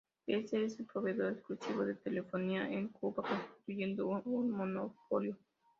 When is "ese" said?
0.25-0.57